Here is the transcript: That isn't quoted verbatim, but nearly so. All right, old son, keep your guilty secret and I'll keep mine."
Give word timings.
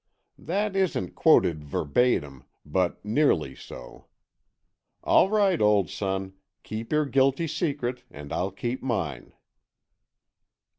That 0.39 0.75
isn't 0.75 1.13
quoted 1.13 1.63
verbatim, 1.63 2.45
but 2.65 3.05
nearly 3.05 3.53
so. 3.53 4.07
All 5.03 5.29
right, 5.29 5.61
old 5.61 5.91
son, 5.91 6.33
keep 6.63 6.91
your 6.91 7.05
guilty 7.05 7.45
secret 7.45 8.03
and 8.09 8.33
I'll 8.33 8.49
keep 8.49 8.81
mine." 8.81 9.33